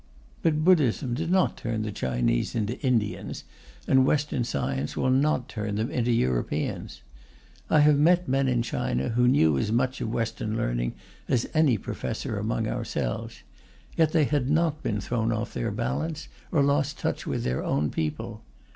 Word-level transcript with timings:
But 0.41 0.63
Buddhism 0.63 1.13
did 1.13 1.29
not 1.29 1.55
turn 1.57 1.83
the 1.83 1.91
Chinese 1.91 2.55
into 2.55 2.79
Indians, 2.81 3.43
and 3.87 4.03
Western 4.03 4.43
science 4.43 4.97
will 4.97 5.11
not 5.11 5.47
turn 5.47 5.75
them 5.75 5.91
into 5.91 6.09
Europeans. 6.11 7.03
I 7.69 7.81
have 7.81 7.99
met 7.99 8.27
men 8.27 8.47
in 8.47 8.63
China 8.63 9.09
who 9.09 9.27
knew 9.27 9.59
as 9.59 9.71
much 9.71 10.01
of 10.01 10.09
Western 10.11 10.57
learning 10.57 10.95
as 11.29 11.47
any 11.53 11.77
professor 11.77 12.39
among 12.39 12.67
ourselves; 12.67 13.43
yet 13.95 14.11
they 14.11 14.23
had 14.23 14.49
not 14.49 14.81
been 14.81 15.01
thrown 15.01 15.31
off 15.31 15.53
their 15.53 15.69
balance, 15.69 16.29
or 16.51 16.63
lost 16.63 16.97
touch 16.97 17.27
with 17.27 17.43
their 17.43 17.63
own 17.63 17.91
people. 17.91 18.41